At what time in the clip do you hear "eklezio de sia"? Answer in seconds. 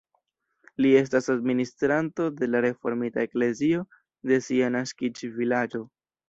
3.27-4.71